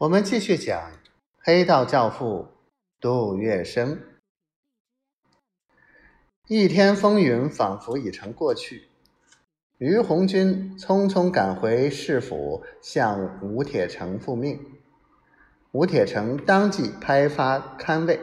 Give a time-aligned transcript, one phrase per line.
[0.00, 0.92] 我们继续讲
[1.42, 2.46] 黑道教父
[3.00, 3.98] 杜月笙。
[6.46, 8.84] 一天风云仿佛已成过去，
[9.78, 14.64] 于红军匆匆赶回市府，向吴铁城复命。
[15.72, 18.20] 吴铁城当即拍发刊位，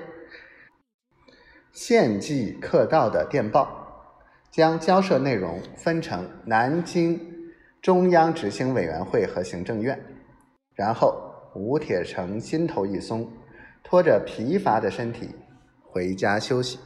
[1.73, 7.51] 献祭客道的电报，将交涉内容分成南京
[7.81, 10.01] 中央执行委员会和行政院，
[10.73, 11.34] 然后。
[11.55, 13.31] 吴铁城心头一松，
[13.81, 15.29] 拖着疲乏的身体
[15.81, 16.77] 回家休息。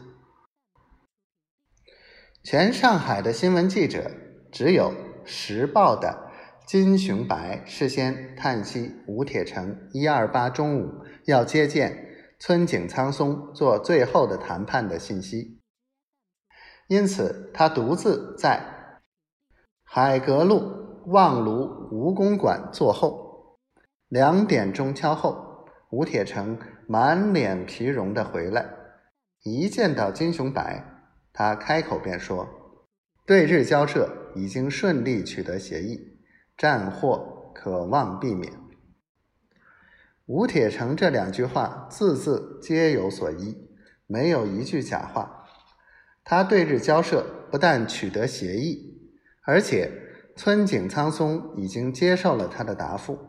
[2.43, 4.11] 全上海的新闻记者
[4.51, 4.91] 只有
[5.25, 6.29] 《时报》的
[6.67, 12.07] 金雄白事先叹息吴铁城一二八中午要接见
[12.39, 15.59] 村井苍松做最后的谈判的信息，
[16.87, 18.63] 因此他独自在
[19.83, 23.28] 海格路望庐吴公馆坐候。
[24.09, 28.67] 两点钟敲后，吴铁城满脸疲容的回来。
[29.43, 30.83] 一见到金雄白，
[31.31, 32.49] 他开口便说
[33.27, 36.17] ：“对日交涉已经顺利取得协议，
[36.57, 38.51] 战祸可望避免。”
[40.25, 43.69] 吴铁城这两句话字字皆有所依，
[44.07, 45.45] 没有一句假话。
[46.23, 49.11] 他对日交涉不但取得协议，
[49.45, 49.91] 而且
[50.35, 53.19] 村井苍松已经接受了他的答复。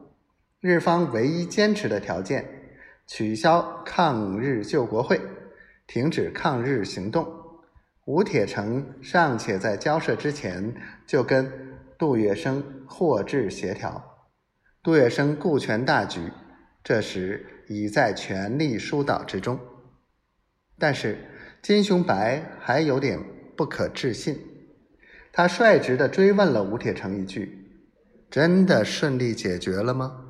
[0.60, 2.44] 日方唯一坚持的条件，
[3.06, 5.18] 取消抗日救国会，
[5.86, 7.26] 停止抗日行动。
[8.04, 10.74] 吴铁城尚且在交涉之前
[11.06, 11.50] 就跟
[11.96, 14.28] 杜月笙获致协调，
[14.82, 16.30] 杜月笙顾全大局，
[16.84, 19.58] 这时已在全力疏导之中。
[20.78, 21.16] 但是
[21.62, 23.18] 金雄白还有点
[23.56, 24.38] 不可置信，
[25.32, 27.80] 他率直的追问了吴铁城一句
[28.30, 30.24] ：“真的顺利解决了吗？”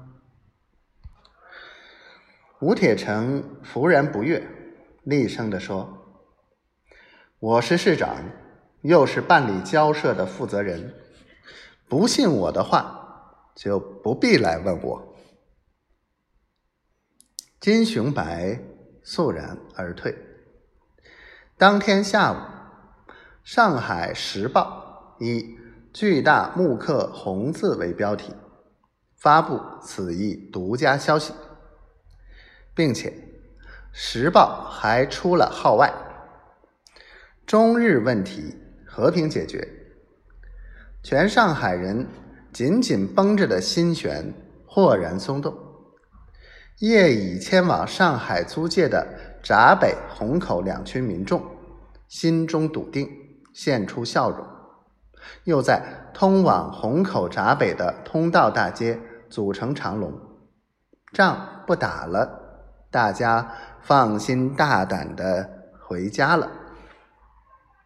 [2.61, 4.47] 吴铁城弗然不悦，
[5.05, 5.97] 厉声地说
[7.41, 8.23] ：“我是市长，
[8.83, 10.95] 又是办理交涉的负责人，
[11.89, 15.17] 不信我的话，就不必来问我。”
[17.59, 18.61] 金雄白
[19.03, 20.15] 肃然而退。
[21.57, 22.37] 当天下午，
[23.43, 25.57] 《上海时报》以
[25.95, 28.35] “巨大木刻红字”为标题，
[29.17, 31.33] 发布此一独家消息。
[32.81, 33.11] 并且，
[33.93, 35.93] 《时报》还出了号外
[37.45, 39.69] ：“中日问题和平解决，
[41.03, 42.07] 全上海人
[42.55, 44.33] 紧紧绷着的心弦
[44.65, 45.55] 豁然松动。”
[46.81, 49.07] 业已迁往上海租界的
[49.43, 51.45] 闸北、虹口两区民众
[52.09, 53.07] 心中笃定，
[53.53, 54.47] 现出笑容，
[55.45, 55.83] 又在
[56.15, 58.99] 通往虹口、闸北的通道大街
[59.29, 60.19] 组成长龙，
[61.13, 62.40] 仗不打了。
[62.91, 63.47] 大家
[63.81, 66.60] 放心大胆的回家了。